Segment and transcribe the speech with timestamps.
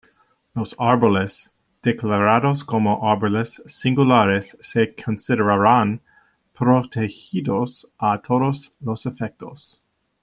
[0.55, 1.53] Los árboles
[1.83, 6.01] declarados como árboles singulares se considerarán
[6.57, 9.83] protegidos a todos los efectos.